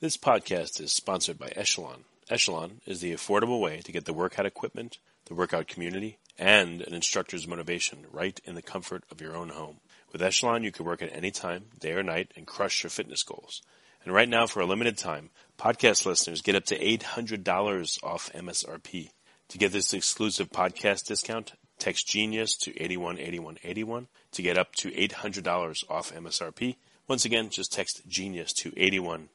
[0.00, 2.04] This podcast is sponsored by Echelon.
[2.30, 6.94] Echelon is the affordable way to get the workout equipment, the workout community, and an
[6.94, 9.80] instructor's motivation right in the comfort of your own home.
[10.10, 13.22] With Echelon, you can work at any time, day or night, and crush your fitness
[13.22, 13.60] goals.
[14.02, 15.28] And right now, for a limited time,
[15.58, 19.10] podcast listeners get up to $800 off MSRP.
[19.48, 25.84] To get this exclusive podcast discount, text Genius to 818181 to get up to $800
[25.90, 26.76] off MSRP.
[27.06, 29.28] Once again, just text Genius to 818181.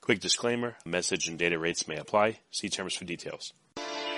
[0.00, 2.38] Quick disclaimer, message and data rates may apply.
[2.50, 3.54] See terms for details.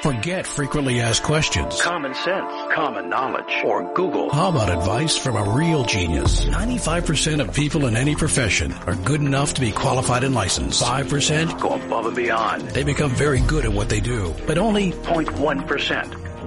[0.02, 1.80] Forget frequently asked questions.
[1.80, 4.28] Common sense, common knowledge, or Google.
[4.30, 6.44] How about advice from a real genius?
[6.44, 10.82] 95% of people in any profession are good enough to be qualified and licensed.
[10.82, 12.62] 5% Go above and beyond.
[12.70, 16.35] they become very good at what they do, but only 0.1%.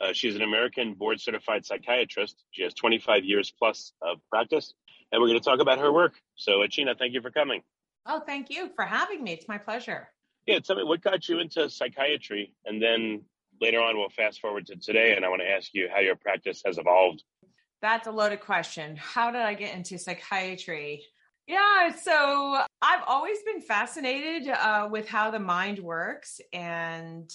[0.00, 2.42] Uh, she's an American board certified psychiatrist.
[2.50, 4.74] She has 25 years plus of practice,
[5.12, 6.14] and we're going to talk about her work.
[6.34, 7.62] So, Achina, thank you for coming.
[8.06, 9.32] Oh, thank you for having me.
[9.32, 10.08] It's my pleasure.
[10.46, 13.22] Yeah, tell me what got you into psychiatry, and then
[13.60, 16.16] later on we'll fast forward to today, and I want to ask you how your
[16.16, 17.22] practice has evolved.
[17.80, 18.96] That's a loaded question.
[18.96, 21.04] How did I get into psychiatry?
[21.46, 26.40] Yeah, so I've always been fascinated uh, with how the mind works.
[26.52, 27.30] And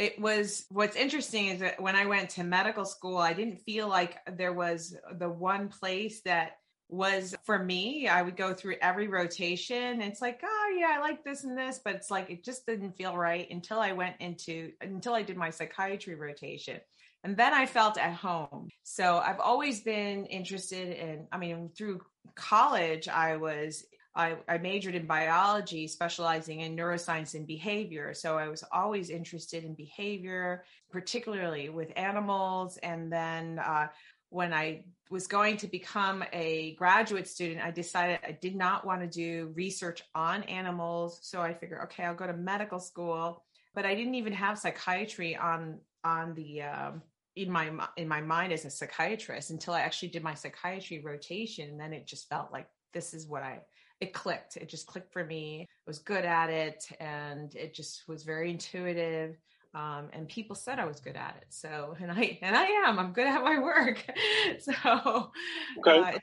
[0.00, 3.86] it was what's interesting is that when I went to medical school, I didn't feel
[3.86, 6.52] like there was the one place that
[6.88, 8.08] was for me.
[8.08, 10.00] I would go through every rotation.
[10.00, 12.96] It's like, oh, yeah, I like this and this, but it's like it just didn't
[12.96, 16.80] feel right until I went into, until I did my psychiatry rotation.
[17.22, 18.70] And then I felt at home.
[18.82, 22.00] So I've always been interested in, I mean, through
[22.34, 23.84] college, I was,
[24.14, 28.12] I, I majored in biology, specializing in neuroscience and behavior.
[28.14, 32.76] So I was always interested in behavior, particularly with animals.
[32.78, 33.88] And then uh,
[34.30, 39.00] when I was going to become a graduate student, I decided I did not want
[39.02, 41.20] to do research on animals.
[41.22, 43.44] So I figured, okay, I'll go to medical school.
[43.74, 47.02] But I didn't even have psychiatry on on the um,
[47.36, 51.70] in my in my mind as a psychiatrist until I actually did my psychiatry rotation,
[51.70, 53.60] and then it just felt like this is what I.
[54.00, 54.56] It clicked.
[54.56, 55.62] It just clicked for me.
[55.62, 59.36] I was good at it, and it just was very intuitive.
[59.74, 61.46] Um, and people said I was good at it.
[61.50, 62.98] So, and I and I am.
[62.98, 64.04] I'm good at my work.
[64.58, 65.30] so,
[65.78, 65.98] Okay.
[65.98, 66.18] uh,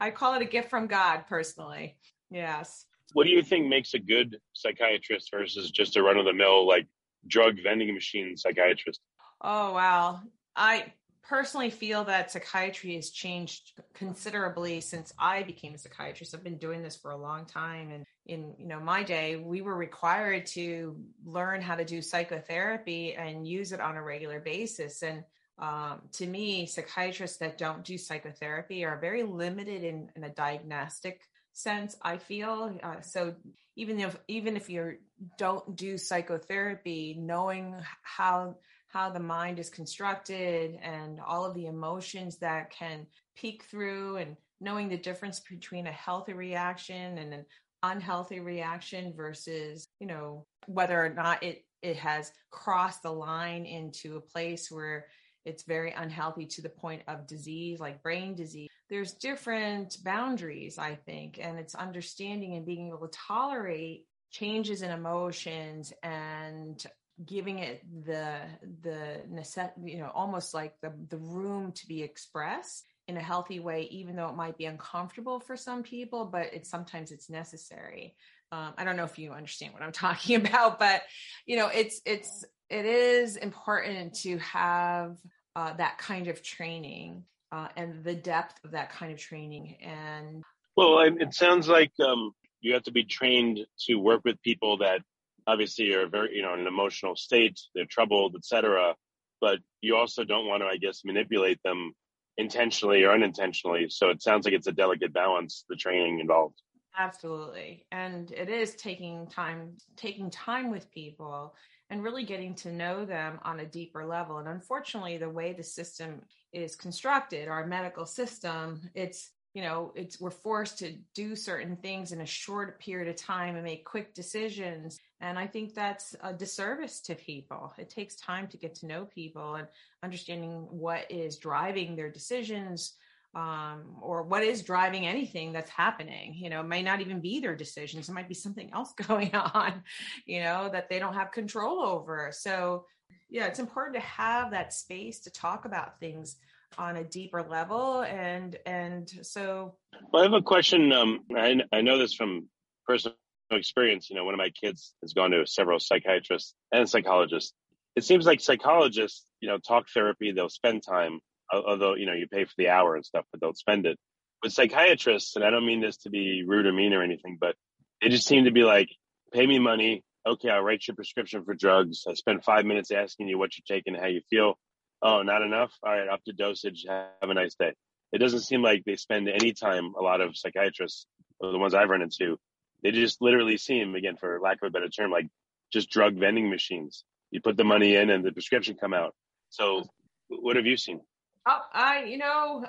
[0.00, 1.96] I call it a gift from God, personally.
[2.30, 2.86] Yes.
[3.12, 6.66] What do you think makes a good psychiatrist versus just a run of the mill,
[6.66, 6.86] like
[7.26, 9.00] drug vending machine psychiatrist?
[9.40, 10.20] Oh, wow.
[10.56, 10.92] I
[11.28, 16.34] personally feel that psychiatry has changed considerably since I became a psychiatrist.
[16.34, 17.90] I've been doing this for a long time.
[17.90, 23.14] And in you know my day we were required to learn how to do psychotherapy
[23.14, 25.02] and use it on a regular basis.
[25.02, 25.24] And
[25.58, 31.20] um, to me psychiatrists that don't do psychotherapy are very limited in, in a diagnostic
[31.56, 32.76] sense i feel.
[32.82, 33.34] Uh, so
[33.76, 34.96] even if even if you
[35.38, 38.56] don't do psychotherapy knowing how
[38.94, 43.04] how the mind is constructed and all of the emotions that can
[43.36, 47.44] peek through and knowing the difference between a healthy reaction and an
[47.82, 54.16] unhealthy reaction versus you know whether or not it it has crossed the line into
[54.16, 55.06] a place where
[55.44, 58.70] it's very unhealthy to the point of disease like brain disease.
[58.88, 64.90] There's different boundaries i think and it's understanding and being able to tolerate changes in
[64.90, 66.84] emotions and
[67.24, 68.40] giving it the
[68.82, 73.60] the necess- you know almost like the the room to be expressed in a healthy
[73.60, 78.16] way even though it might be uncomfortable for some people but it's sometimes it's necessary.
[78.52, 81.02] Um, i don't know if you understand what i'm talking about but
[81.46, 85.18] you know it's it's it is important to have
[85.56, 90.42] uh, that kind of training uh, and the depth of that kind of training and
[90.76, 95.02] Well, it sounds like um, you have to be trained to work with people that
[95.46, 98.94] obviously are very, you know, in an emotional state, they're troubled, etc.
[99.40, 101.92] But you also don't want to, I guess, manipulate them
[102.36, 103.88] intentionally or unintentionally.
[103.88, 106.60] So it sounds like it's a delicate balance, the training involved.
[106.96, 107.86] Absolutely.
[107.90, 111.54] And it is taking time taking time with people
[111.90, 114.38] and really getting to know them on a deeper level.
[114.38, 120.20] And unfortunately, the way the system is constructed, our medical system, it's you know it's
[120.20, 124.12] we're forced to do certain things in a short period of time and make quick
[124.12, 124.98] decisions.
[125.20, 127.72] And i think that's a disservice to people.
[127.78, 129.68] It takes time to get to know people and
[130.02, 132.94] understanding what is driving their decisions
[133.34, 136.34] um, or what is driving anything that's happening.
[136.34, 138.08] You know it may not even be their decisions.
[138.08, 139.84] It might be something else going on
[140.26, 142.30] you know that they don't have control over.
[142.32, 142.86] So
[143.30, 146.36] yeah it's important to have that space to talk about things
[146.78, 149.74] on a deeper level and and so
[150.12, 152.48] well i have a question um i, I know this from
[152.86, 153.16] personal
[153.50, 157.52] experience you know one of my kids has gone to several psychiatrists and psychologists.
[157.96, 161.20] It seems like psychologists you know talk therapy they'll spend time
[161.52, 163.98] although you know you pay for the hour and stuff but they'll spend it.
[164.42, 167.54] With psychiatrists and i don't mean this to be rude or mean or anything but
[168.02, 168.88] they just seem to be like
[169.32, 170.02] pay me money.
[170.26, 172.04] Okay i'll write your prescription for drugs.
[172.08, 174.58] I spend five minutes asking you what you're taking how you feel
[175.04, 175.72] oh, not enough.
[175.84, 176.86] All right, up to dosage.
[176.88, 177.72] Have a nice day.
[178.12, 179.92] It doesn't seem like they spend any time.
[179.98, 181.06] A lot of psychiatrists,
[181.40, 182.38] the ones I've run into,
[182.82, 185.28] they just literally seem, again, for lack of a better term, like
[185.72, 187.04] just drug vending machines.
[187.30, 189.14] You put the money in, and the prescription come out.
[189.50, 189.84] So,
[190.28, 191.00] what have you seen?
[191.46, 192.64] Oh, I, you know,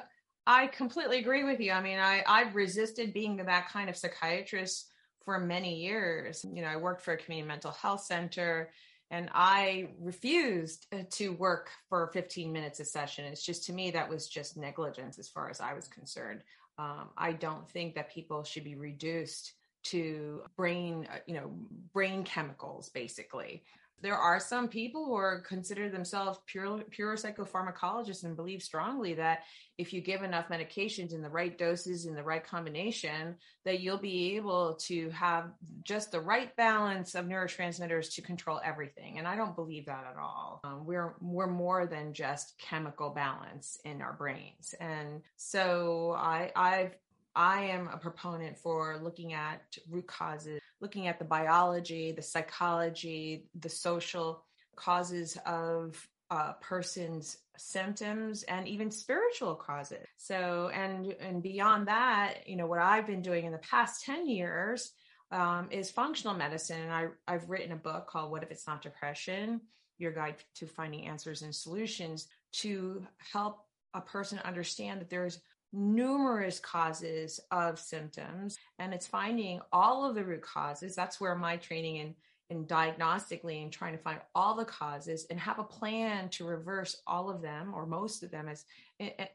[0.45, 1.71] I completely agree with you.
[1.71, 4.87] I mean, I I've resisted being that kind of psychiatrist
[5.23, 6.45] for many years.
[6.51, 8.71] You know, I worked for a community mental health center
[9.11, 13.25] and I refused uh, to work for 15 minutes a session.
[13.25, 16.41] It's just to me that was just negligence as far as I was concerned.
[16.77, 19.53] Um, I don't think that people should be reduced
[19.85, 21.51] to brain, uh, you know,
[21.93, 23.63] brain chemicals basically
[24.01, 29.39] there are some people who are consider themselves pure pure psychopharmacologists and believe strongly that
[29.77, 33.97] if you give enough medications in the right doses in the right combination that you'll
[33.97, 35.51] be able to have
[35.83, 39.17] just the right balance of neurotransmitters to control everything.
[39.17, 40.61] And i don't believe that at all.
[40.63, 44.75] Um, we're we're more than just chemical balance in our brains.
[44.79, 46.95] And so i i've
[47.35, 53.47] I am a proponent for looking at root causes, looking at the biology, the psychology,
[53.59, 54.43] the social
[54.75, 60.05] causes of a person's symptoms and even spiritual causes.
[60.17, 64.27] So, and and beyond that, you know, what I've been doing in the past ten
[64.27, 64.91] years
[65.31, 68.81] um, is functional medicine, and I I've written a book called "What If It's Not
[68.81, 69.61] Depression."
[69.97, 75.39] Your guide to finding answers and solutions to help a person understand that there's
[75.75, 80.95] numerous causes of symptoms and it's finding all of the root causes.
[80.95, 82.15] That's where my training in
[82.49, 87.01] in diagnostically and trying to find all the causes and have a plan to reverse
[87.07, 88.65] all of them or most of them as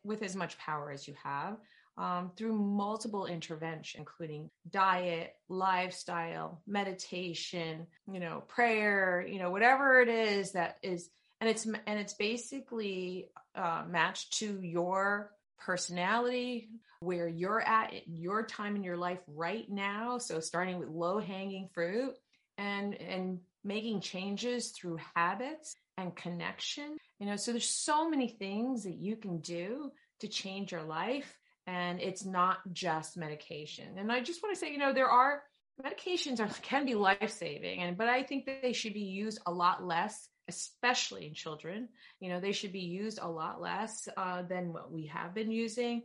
[0.04, 1.56] with as much power as you have
[1.98, 10.08] um, through multiple interventions including diet lifestyle meditation you know prayer you know whatever it
[10.08, 11.10] is that is
[11.40, 16.68] and it's and it's basically uh, matched to your personality,
[17.00, 20.18] where you're at your time in your life right now.
[20.18, 22.14] So starting with low hanging fruit
[22.58, 26.96] and, and making changes through habits and connection.
[27.18, 31.36] You know, so there's so many things that you can do to change your life.
[31.66, 33.96] And it's not just medication.
[33.96, 35.42] And I just want to say, you know, there are
[35.84, 39.38] medications are, can be life saving, and but I think that they should be used
[39.46, 41.88] a lot less especially in children.
[42.20, 45.50] You know, they should be used a lot less uh, than what we have been
[45.50, 46.02] using.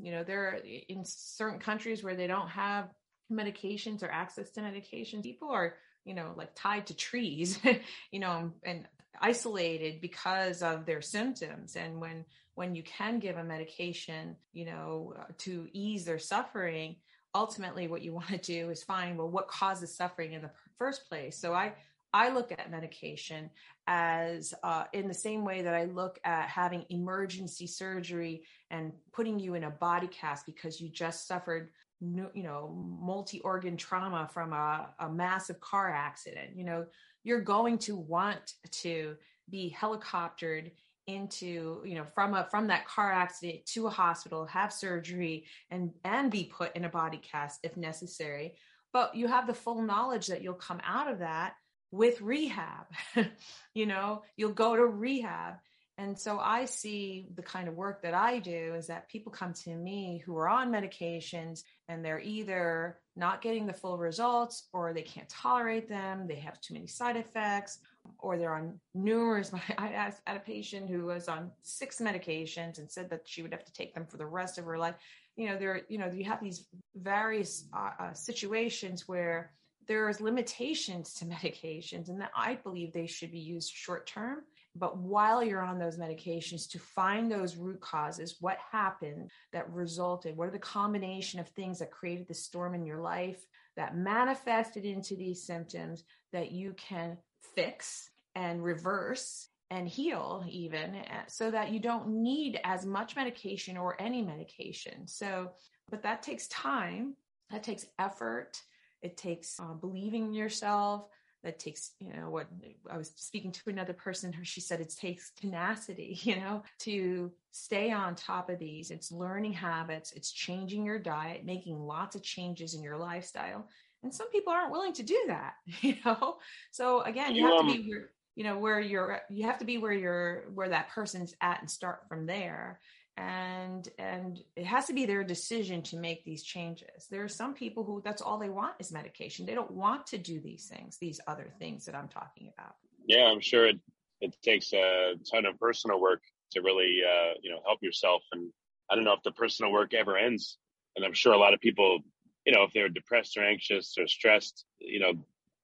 [0.00, 0.58] You know, there are
[0.88, 2.88] in certain countries where they don't have
[3.30, 5.74] medications or access to medications, people are,
[6.04, 7.58] you know, like tied to trees,
[8.10, 8.86] you know, and
[9.20, 11.76] isolated because of their symptoms.
[11.76, 12.24] And when
[12.54, 16.96] when you can give a medication, you know, uh, to ease their suffering,
[17.34, 21.08] ultimately what you want to do is find well what causes suffering in the first
[21.08, 21.38] place.
[21.38, 21.74] So I
[22.12, 23.50] I look at medication
[23.86, 29.38] as uh, in the same way that I look at having emergency surgery and putting
[29.38, 34.52] you in a body cast because you just suffered, you know, multi organ trauma from
[34.52, 36.50] a, a massive car accident.
[36.54, 36.86] You know,
[37.24, 39.16] you're going to want to
[39.50, 40.70] be helicoptered
[41.08, 45.90] into you know from a from that car accident to a hospital have surgery and
[46.04, 48.54] and be put in a body cast if necessary
[48.92, 51.54] but you have the full knowledge that you'll come out of that
[51.90, 52.86] with rehab.
[53.74, 55.54] you know, you'll go to rehab.
[55.98, 59.52] And so I see the kind of work that I do is that people come
[59.64, 64.92] to me who are on medications and they're either not getting the full results or
[64.92, 67.80] they can't tolerate them, they have too many side effects,
[68.20, 69.50] or they're on numerous.
[69.78, 73.64] I asked a patient who was on six medications and said that she would have
[73.64, 74.94] to take them for the rest of her life.
[75.34, 76.64] You know, there, you know, you have these
[76.94, 79.50] various uh, uh, situations where
[79.88, 84.42] there's limitations to medications and that I believe they should be used short term
[84.76, 90.36] but while you're on those medications to find those root causes what happened that resulted
[90.36, 93.44] what are the combination of things that created the storm in your life
[93.76, 97.16] that manifested into these symptoms that you can
[97.54, 103.76] fix and reverse and heal even eh, so that you don't need as much medication
[103.76, 105.06] or any medication.
[105.06, 105.50] So
[105.90, 107.14] but that takes time
[107.50, 108.60] that takes effort
[109.02, 111.06] it takes uh, believing in yourself.
[111.44, 112.48] That takes you know what
[112.90, 117.30] i was speaking to another person who she said it takes tenacity you know to
[117.52, 118.90] stay on top of these.
[118.90, 120.12] It's learning habits.
[120.12, 123.68] It's changing your diet making lots of changes in your lifestyle.
[124.02, 126.38] And some people aren't willing to do that you know?
[126.70, 129.58] So again you, you have um, to be where you know where you're you have
[129.58, 132.78] to be where you're where that person's at and start from there
[133.18, 137.08] and and it has to be their decision to make these changes.
[137.10, 139.44] There are some people who that's all they want is medication.
[139.44, 142.76] They don't want to do these things these other things that i'm talking about.
[143.06, 143.80] Yeah i'm sure it
[144.20, 146.22] it takes a ton of personal work
[146.52, 148.22] to really uh, you know help yourself.
[148.32, 148.52] And
[148.90, 150.56] i don't know if the personal work ever ends.
[150.94, 152.00] And i'm sure a lot of people
[152.46, 155.12] you know if they're depressed or anxious or stressed you know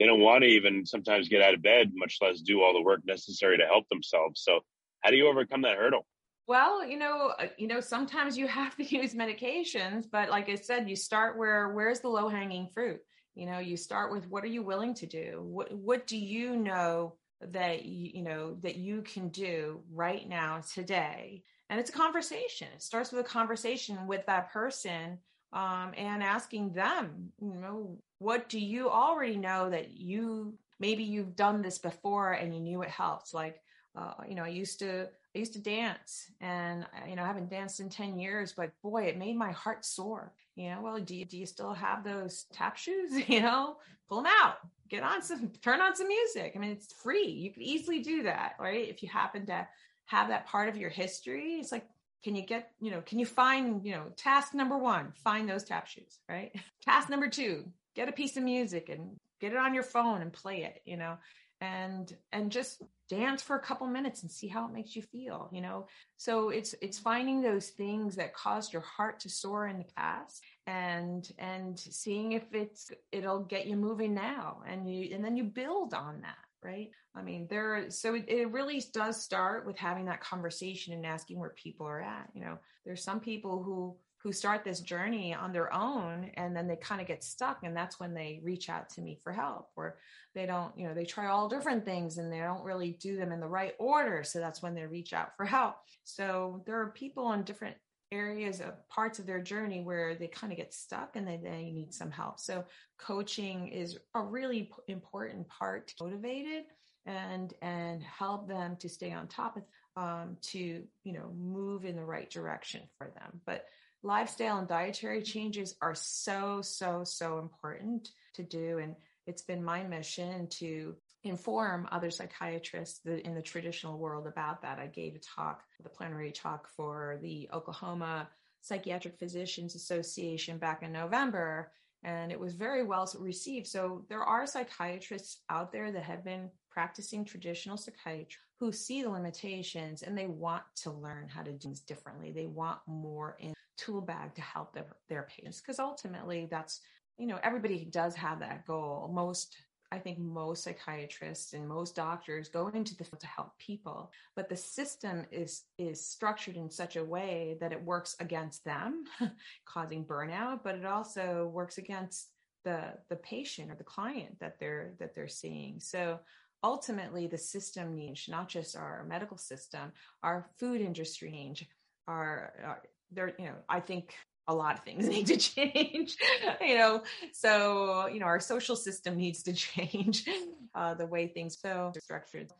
[0.01, 2.83] they don't want to even sometimes get out of bed much less do all the
[2.83, 4.43] work necessary to help themselves.
[4.43, 4.61] So
[5.03, 6.05] how do you overcome that hurdle
[6.47, 10.57] well, you know, uh, you know, sometimes you have to use medications, but like I
[10.57, 13.01] said, you start where where's the low hanging fruit?
[13.35, 15.43] You know, you start with what are you willing to do?
[15.43, 20.61] What what do you know that you, you know that you can do right now
[20.73, 21.43] today?
[21.71, 22.69] And it's a conversation.
[22.75, 25.19] It starts with a conversation with that person
[25.53, 31.37] um, and asking them, you know, what do you already know that you maybe you've
[31.37, 33.33] done this before and you knew it helps?
[33.33, 33.61] Like,
[33.97, 37.27] uh, you know, I used to I used to dance and uh, you know I
[37.27, 40.99] haven't danced in 10 years but boy it made my heart sore you know well
[41.01, 43.13] do you do you still have those tap shoes?
[43.29, 43.77] You know
[44.09, 46.53] pull them out get on some turn on some music.
[46.55, 47.27] I mean it's free.
[47.27, 48.89] You could easily do that right?
[48.89, 49.67] If you happen to
[50.07, 51.87] have that part of your history it's like
[52.23, 55.65] can you get you know can you find you know task number 1 find those
[55.65, 56.55] tap shoes right?
[56.85, 57.65] Task number 2
[57.97, 60.97] get a piece of music and get it on your phone and play it you
[60.97, 61.17] know
[61.65, 65.49] and and just dance for a couple minutes and see how it makes you feel
[65.53, 65.87] you know?
[66.17, 70.43] So it's it's finding those things that caused your heart to soar in the past
[70.67, 75.45] and and seeing if it's it'll get you moving now and you and then you
[75.45, 76.91] build on that right?
[77.15, 81.39] I mean there so it, it really does start with having that conversation and asking
[81.39, 82.59] where people are at you know?
[82.85, 87.01] There's some people who who start this journey on their own and then they kind
[87.01, 89.99] of get stuck and that's when they reach out to me for help or
[90.35, 93.31] they don't you know they try all different things and they don't really do them
[93.31, 95.77] in the right order so that's when they reach out for help.
[96.05, 97.77] So there are people on different
[98.13, 101.71] areas of parts of their journey where they kind of get stuck and they, they
[101.71, 102.39] need some help.
[102.39, 102.65] So
[102.99, 106.65] coaching is a really important part to motivated
[107.07, 109.63] and and help them to stay on top of
[109.97, 113.41] um, to you know move in the right direction for them.
[113.47, 113.67] But
[114.05, 118.79] lifestyle and dietary changes are so, so, so important to do.
[118.79, 118.95] And
[119.27, 120.95] it's been my mission to
[121.25, 124.79] inform other psychiatrists in the traditional world about that.
[124.79, 128.29] I gave a talk, the plenary talk for the Oklahoma
[128.61, 133.67] Psychiatric Physicians Association back in November, and it was very well received.
[133.67, 139.11] So there are psychiatrists out there that have been practicing traditional psychiatry who see the
[139.11, 142.33] limitations and they want to learn how to do things differently.
[142.33, 146.81] They want more in tool bag to help their, their patients because ultimately that's
[147.19, 149.57] you know everybody does have that goal most
[149.93, 154.49] I think most psychiatrists and most doctors go into the field to help people, but
[154.49, 159.05] the system is is structured in such a way that it works against them,
[159.65, 162.31] causing burnout, but it also works against
[162.65, 165.79] the the patient or the client that they're that they're seeing.
[165.79, 166.19] So
[166.65, 169.93] ultimately the system needs not just our medical system,
[170.25, 171.63] our food industry needs,
[172.09, 172.83] our, our
[173.13, 174.15] there, you know, I think
[174.47, 176.17] a lot of things need to change,
[176.61, 180.29] you know, so, you know, our social system needs to change
[180.75, 182.51] uh, the way things so structured.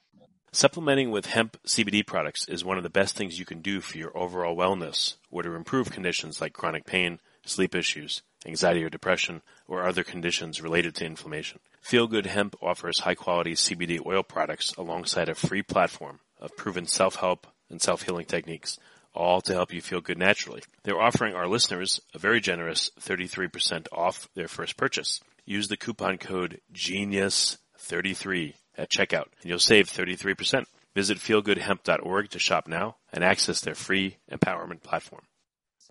[0.53, 3.99] Supplementing with hemp CBD products is one of the best things you can do for
[3.99, 9.43] your overall wellness or to improve conditions like chronic pain, sleep issues, anxiety or depression,
[9.67, 11.59] or other conditions related to inflammation.
[11.81, 16.87] Feel Good Hemp offers high quality CBD oil products alongside a free platform of proven
[16.87, 18.79] self-help and self-healing techniques
[19.15, 20.63] all to help you feel good naturally.
[20.83, 25.21] They're offering our listeners a very generous 33% off their first purchase.
[25.45, 30.65] Use the coupon code GENIUS33 at checkout and you'll save 33%.
[30.95, 35.23] Visit feelgoodhemp.org to shop now and access their free empowerment platform.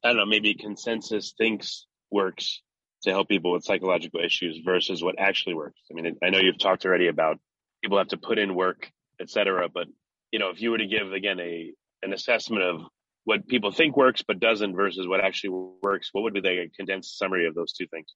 [0.03, 2.61] I don't know, maybe consensus thinks works
[3.03, 5.79] to help people with psychological issues versus what actually works.
[5.91, 7.39] I mean, I know you've talked already about
[7.81, 9.67] people have to put in work, etc.
[9.73, 9.87] But
[10.31, 12.81] you know, if you were to give again a an assessment of
[13.25, 17.17] what people think works but doesn't versus what actually works, what would be the condensed
[17.17, 18.07] summary of those two things?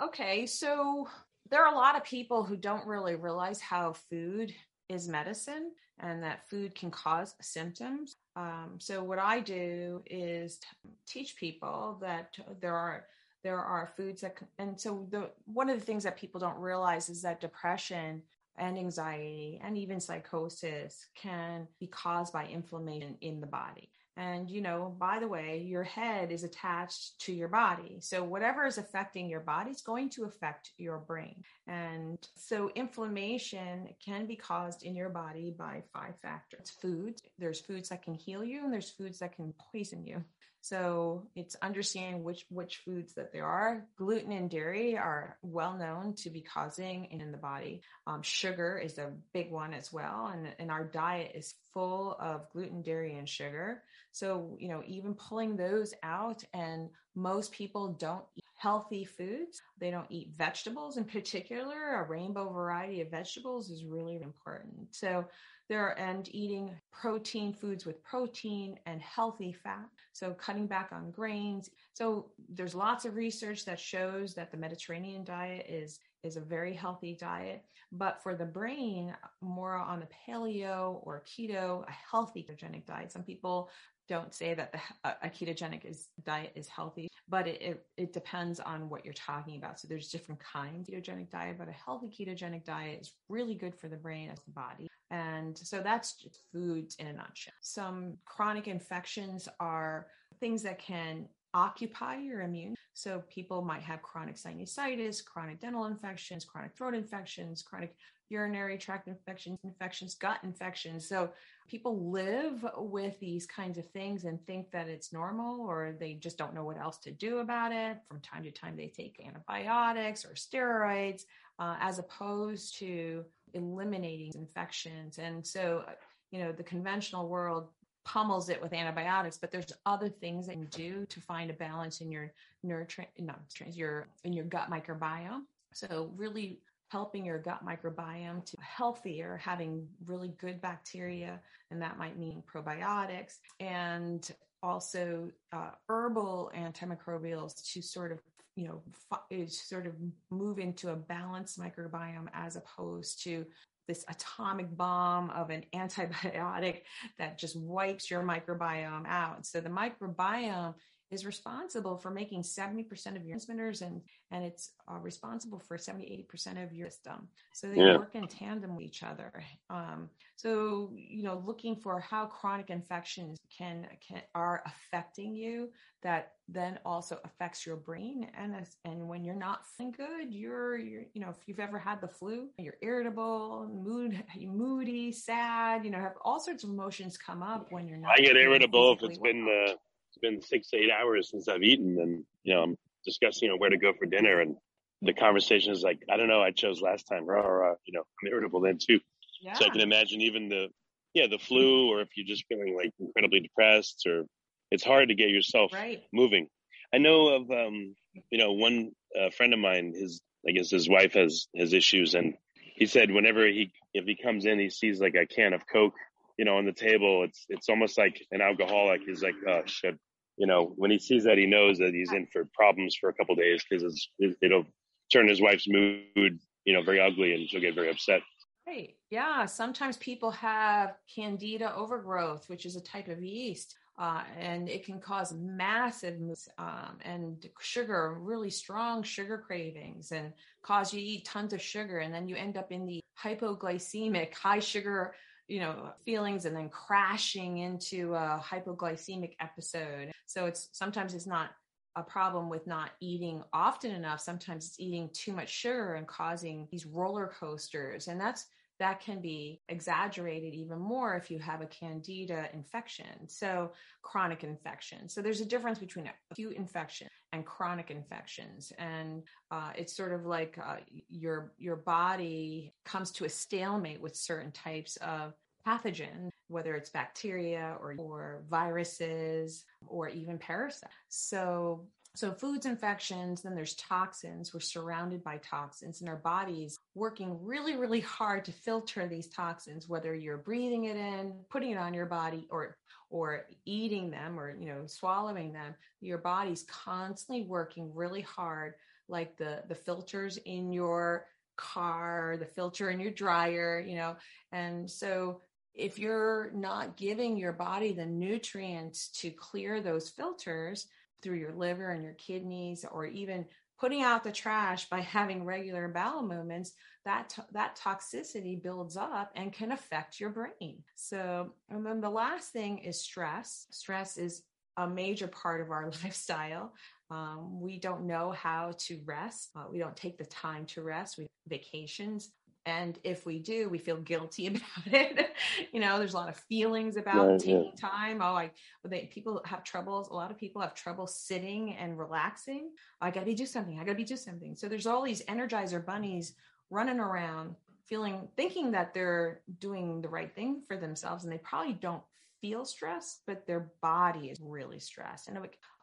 [0.00, 1.08] Okay, so
[1.50, 4.54] there are a lot of people who don't really realize how food
[4.88, 8.16] is medicine and that food can cause symptoms.
[8.36, 10.58] Um, so what I do is
[11.06, 13.04] teach people that there are
[13.44, 17.08] there are foods that and so the one of the things that people don't realize
[17.08, 18.22] is that depression
[18.56, 23.90] and anxiety and even psychosis can be caused by inflammation in the body.
[24.16, 27.98] And, you know, by the way, your head is attached to your body.
[28.00, 31.42] So, whatever is affecting your body is going to affect your brain.
[31.66, 37.22] And so, inflammation can be caused in your body by five factors foods.
[37.38, 40.22] There's foods that can heal you, and there's foods that can poison you.
[40.62, 43.84] So it's understanding which which foods that there are.
[43.96, 47.82] Gluten and dairy are well known to be causing in the body.
[48.06, 52.48] Um, sugar is a big one as well, and, and our diet is full of
[52.52, 53.82] gluten, dairy, and sugar.
[54.12, 59.60] So you know, even pulling those out, and most people don't eat healthy foods.
[59.80, 61.96] They don't eat vegetables in particular.
[61.96, 64.94] A rainbow variety of vegetables is really important.
[64.94, 65.24] So
[65.68, 71.70] there and eating protein foods with protein and healthy fat so cutting back on grains
[71.92, 76.74] so there's lots of research that shows that the mediterranean diet is is a very
[76.74, 82.86] healthy diet but for the brain more on the paleo or keto a healthy ketogenic
[82.86, 83.70] diet some people
[84.08, 84.78] don't say that the,
[85.22, 89.56] a ketogenic is, diet is healthy, but it, it, it, depends on what you're talking
[89.56, 89.78] about.
[89.80, 93.74] So there's different kinds of ketogenic diet, but a healthy ketogenic diet is really good
[93.74, 94.88] for the brain as the body.
[95.12, 97.52] And so that's just foods in a nutshell.
[97.60, 100.06] Some chronic infections are
[100.40, 102.74] things that can occupy your immune.
[102.94, 107.94] So people might have chronic sinusitis, chronic dental infections, chronic throat infections, chronic
[108.30, 111.06] urinary tract infections, infections, gut infections.
[111.06, 111.30] So
[111.68, 116.38] people live with these kinds of things and think that it's normal or they just
[116.38, 117.98] don't know what else to do about it.
[118.08, 121.24] From time to time, they take antibiotics or steroids
[121.58, 125.18] uh, as opposed to eliminating infections.
[125.18, 125.84] And so,
[126.30, 127.68] you know, the conventional world
[128.04, 132.00] pummels it with antibiotics, but there's other things that you do to find a balance
[132.00, 133.40] in your nutrient, not
[133.72, 135.42] your in your gut microbiome.
[135.72, 142.18] So really helping your gut microbiome to healthier, having really good bacteria, and that might
[142.18, 144.30] mean probiotics and
[144.62, 148.20] also uh, herbal antimicrobials to sort of
[148.56, 148.82] you know
[149.30, 149.94] is sort of
[150.30, 153.46] move into a balanced microbiome as opposed to
[153.88, 156.82] this atomic bomb of an antibiotic
[157.18, 159.44] that just wipes your microbiome out.
[159.46, 160.74] So the microbiome
[161.12, 166.26] is responsible for making 70% of your transmitters and and it's uh, responsible for 70
[166.32, 167.96] 80% of your system so they yeah.
[167.96, 169.32] work in tandem with each other
[169.70, 175.68] um, so you know looking for how chronic infections can can are affecting you
[176.02, 181.04] that then also affects your brain and and when you're not feeling good you're you're
[181.14, 185.98] you know if you've ever had the flu you're irritable mood moody sad you know
[185.98, 189.18] have all sorts of emotions come up when you're not i get irritable if it's
[189.18, 189.32] well.
[189.32, 189.72] been uh
[190.12, 193.56] it's been six eight hours since I've eaten, and you know I'm discussing you know,
[193.56, 194.56] where to go for dinner, and
[195.00, 198.02] the conversation is like, I don't know, I chose last time, rah, rah, you know,
[198.22, 199.00] I'm irritable then too.
[199.40, 199.54] Yeah.
[199.54, 200.68] So I can imagine even the
[201.14, 204.24] yeah the flu, or if you're just feeling like incredibly depressed, or
[204.70, 206.02] it's hard to get yourself right.
[206.12, 206.48] moving.
[206.94, 207.96] I know of um,
[208.30, 212.14] you know one uh, friend of mine, his I guess his wife has has issues,
[212.14, 215.62] and he said whenever he if he comes in, he sees like a can of
[215.66, 215.94] Coke
[216.38, 217.24] you know, on the table.
[217.24, 219.98] It's it's almost like an alcoholic is like, oh shit.
[220.38, 223.14] You know, when he sees that, he knows that he's in for problems for a
[223.14, 224.08] couple days because
[224.40, 224.64] it'll
[225.12, 228.22] turn his wife's mood, you know, very ugly, and she'll get very upset.
[228.66, 228.94] Right.
[229.10, 229.44] Yeah.
[229.44, 233.76] Sometimes people have candida overgrowth, which is a type of yeast.
[233.98, 236.18] Uh, and it can cause massive
[236.56, 241.98] um, and sugar, really strong sugar cravings, and cause you to eat tons of sugar,
[241.98, 245.14] and then you end up in the hypoglycemic, high sugar
[245.48, 250.12] you know feelings and then crashing into a hypoglycemic episode.
[250.26, 251.50] So it's sometimes it's not
[251.96, 254.20] a problem with not eating often enough.
[254.20, 258.08] Sometimes it's eating too much sugar and causing these roller coasters.
[258.08, 258.46] And that's
[258.82, 263.28] that can be exaggerated even more if you have a candida infection.
[263.28, 263.70] So
[264.02, 265.08] chronic infection.
[265.08, 268.72] So there's a difference between acute infection and chronic infections.
[268.78, 274.16] And uh, it's sort of like uh, your your body comes to a stalemate with
[274.16, 280.92] certain types of pathogen, whether it's bacteria or, or viruses or even parasites.
[281.08, 284.52] So So, foods infections, then there's toxins.
[284.52, 289.88] We're surrounded by toxins, and our body's working really, really hard to filter these toxins,
[289.88, 292.76] whether you're breathing it in, putting it on your body, or
[293.12, 298.74] or eating them or you know swallowing them your body's constantly working really hard
[299.08, 304.16] like the the filters in your car the filter in your dryer you know
[304.50, 305.42] and so
[305.74, 310.86] if you're not giving your body the nutrients to clear those filters
[311.22, 313.46] through your liver and your kidneys or even
[313.78, 316.72] putting out the trash by having regular bowel movements
[317.04, 320.82] that that toxicity builds up and can affect your brain.
[320.94, 323.66] So and then the last thing is stress.
[323.70, 324.42] Stress is
[324.76, 326.72] a major part of our lifestyle.
[327.10, 329.50] Um, we don't know how to rest.
[329.54, 331.18] Uh, we don't take the time to rest.
[331.18, 332.30] We vacations
[332.66, 335.30] and if we do we feel guilty about it.
[335.72, 337.88] You know there's a lot of feelings about right, taking yeah.
[337.88, 338.20] time.
[338.22, 338.50] Oh i
[338.84, 342.70] they people have troubles a lot of people have trouble sitting and relaxing.
[343.00, 344.56] I gotta be do something i gotta be do something.
[344.56, 346.34] So there's all these energizer bunnies
[346.70, 351.74] running around feeling thinking that they're doing the right thing for themselves and they probably
[351.74, 352.02] don't
[352.40, 355.28] feel stressed but their body is really stressed.
[355.28, 355.38] And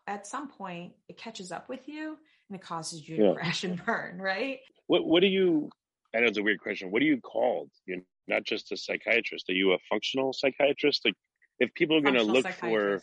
[0.07, 2.17] at some point it catches up with you
[2.49, 4.59] and it causes you to crash and burn right?
[4.87, 5.69] What what do you
[6.15, 6.91] I know it's a weird question.
[6.91, 7.69] What are you called?
[7.85, 9.49] You're not just a psychiatrist.
[9.49, 11.01] Are you a functional psychiatrist?
[11.05, 11.13] Like,
[11.59, 13.01] if people are going to look for,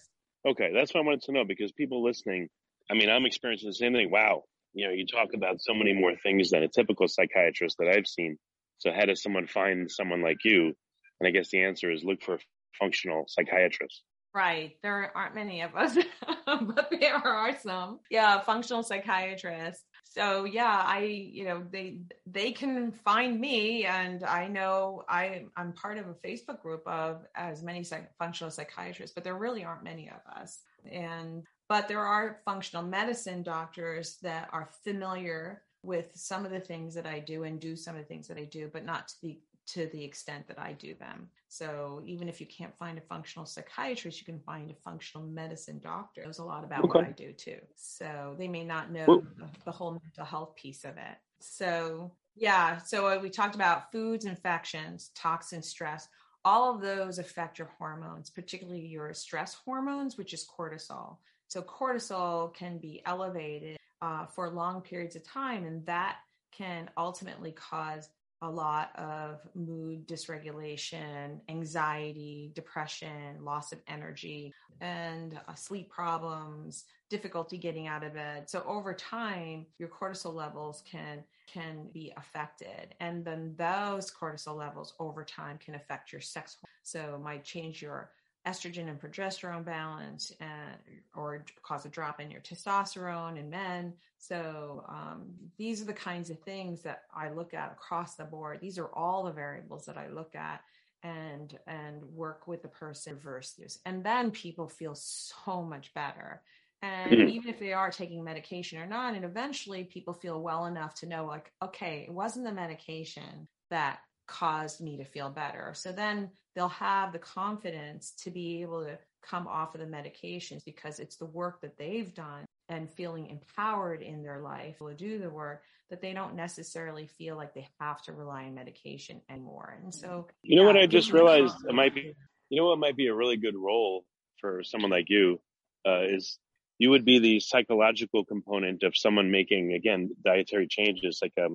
[0.49, 2.49] okay, that's what I wanted to know because people listening,
[2.90, 4.11] I mean, I'm experiencing the same thing.
[4.11, 7.88] Wow, you know, you talk about so many more things than a typical psychiatrist that
[7.88, 8.38] I've seen.
[8.79, 10.75] So, how does someone find someone like you?
[11.21, 12.38] And I guess the answer is look for a
[12.79, 14.03] functional psychiatrist.
[14.35, 14.77] Right.
[14.83, 15.97] There aren't many of us,
[16.47, 18.01] but there are some.
[18.11, 24.47] Yeah, functional psychiatrists so yeah i you know they they can find me and i
[24.47, 29.25] know i i'm part of a facebook group of as many psych, functional psychiatrists but
[29.25, 34.69] there really aren't many of us and but there are functional medicine doctors that are
[34.85, 38.29] familiar with some of the things that i do and do some of the things
[38.29, 41.29] that i do but not to the to the extent that I do them.
[41.48, 45.80] So even if you can't find a functional psychiatrist, you can find a functional medicine
[45.82, 46.24] doctor.
[46.24, 46.98] Knows a lot about okay.
[46.98, 47.59] what I do too.
[47.76, 51.16] So they may not know the, the, whole mental health piece of it.
[51.38, 56.09] So yeah, so uh, we talked about foods, infections, toxin, stress.
[56.44, 61.16] All of those affect your hormones, particularly your stress hormones, which is cortisol.
[61.48, 66.18] So cortisol can be elevated uh, for long periods of time, and that
[66.52, 68.09] can ultimately cause
[68.42, 77.57] a lot of mood dysregulation, anxiety, depression, loss of energy, and uh, sleep problems, difficulty
[77.57, 78.49] getting out of bed.
[78.51, 84.94] So over time, your cortisol levels can can be affected, and then those cortisol levels
[84.99, 86.59] over time can affect your sex.
[86.83, 88.11] So might change your
[88.46, 90.76] estrogen and progesterone balance and,
[91.14, 93.92] or cause a drop in your testosterone in men.
[94.18, 98.61] So um, these are the kinds of things that I look at across the board.
[98.61, 100.61] These are all the variables that I look at
[101.02, 103.78] and and work with the person reverse this.
[103.85, 106.42] And then people feel so much better.
[106.82, 107.28] And mm-hmm.
[107.28, 111.06] even if they are taking medication or not, and eventually people feel well enough to
[111.06, 115.73] know, like, okay, it wasn't the medication that caused me to feel better.
[115.75, 120.65] So then they'll have the confidence to be able to come off of the medications
[120.65, 125.19] because it's the work that they've done and feeling empowered in their life to do
[125.19, 129.79] the work that they don't necessarily feel like they have to rely on medication anymore.
[129.83, 132.15] And so, you know yeah, what I just realized it might be,
[132.51, 134.05] you know what might be a really good role
[134.41, 135.41] for someone like you
[135.87, 136.39] uh, is
[136.79, 141.49] you would be the psychological component of someone making again dietary changes, like a,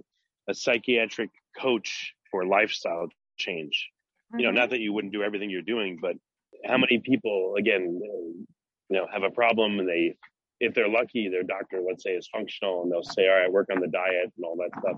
[0.49, 3.89] a psychiatric coach for lifestyle change.
[4.31, 4.39] Mm-hmm.
[4.39, 4.71] You know, not mm-hmm.
[4.71, 6.15] that you wouldn't do everything you're doing, but
[6.65, 7.99] how many people, again,
[8.89, 10.15] you know, have a problem and they,
[10.59, 13.69] if they're lucky, their doctor, let's say, is functional and they'll say, all right, work
[13.73, 14.97] on the diet and all that stuff.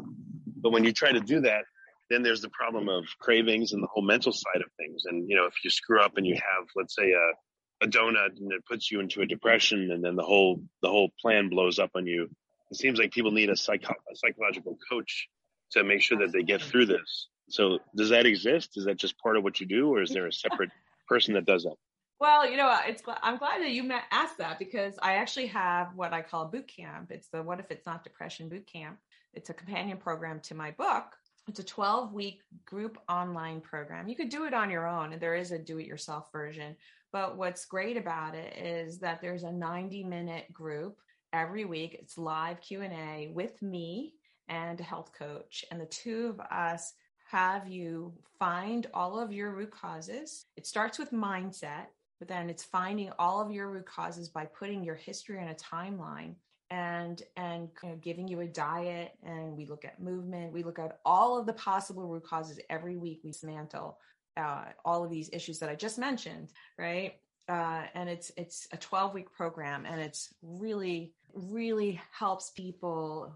[0.61, 1.63] But when you try to do that,
[2.09, 5.03] then there's the problem of cravings and the whole mental side of things.
[5.05, 8.37] And, you know, if you screw up and you have, let's say, a, a donut
[8.39, 11.79] and it puts you into a depression and then the whole, the whole plan blows
[11.79, 12.29] up on you.
[12.71, 15.27] It seems like people need a, psycho- a psychological coach
[15.73, 17.27] to make sure that they get through this.
[17.49, 18.77] So does that exist?
[18.77, 20.71] Is that just part of what you do, or is there a separate
[21.07, 21.75] person that does that?
[22.19, 26.13] Well, you know, it's I'm glad that you asked that because I actually have what
[26.13, 27.11] I call a boot camp.
[27.11, 28.97] It's the What If It's Not Depression boot camp.
[29.33, 31.05] It's a companion program to my book.
[31.47, 34.07] It's a 12 week group online program.
[34.07, 36.77] You could do it on your own, and there is a do it yourself version.
[37.11, 40.97] But what's great about it is that there's a 90 minute group
[41.33, 41.97] every week.
[41.99, 44.13] It's live Q&A with me
[44.49, 45.65] and a health coach.
[45.71, 46.93] And the two of us
[47.29, 50.45] have you find all of your root causes.
[50.55, 51.87] It starts with mindset,
[52.19, 55.55] but then it's finding all of your root causes by putting your history on a
[55.55, 56.35] timeline
[56.73, 60.79] and and you know, giving you a diet and we look at movement we look
[60.79, 63.99] at all of the possible root causes every week we dismantle
[64.37, 67.15] uh, all of these issues that i just mentioned right
[67.49, 73.33] uh, and it's it's a 12 week program and it's really really helps people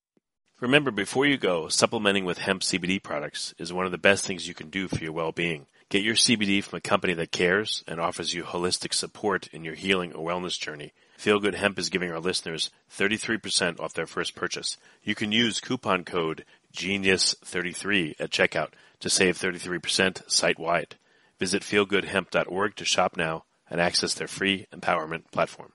[0.60, 4.46] Remember, before you go, supplementing with hemp CBD products is one of the best things
[4.46, 5.66] you can do for your well-being.
[5.92, 9.74] Get your CBD from a company that cares and offers you holistic support in your
[9.74, 10.94] healing or wellness journey.
[11.18, 14.78] Feel Good Hemp is giving our listeners 33% off their first purchase.
[15.02, 20.96] You can use coupon code GENIUS33 at checkout to save 33% site-wide.
[21.38, 25.74] Visit feelgoodhemp.org to shop now and access their free empowerment platform.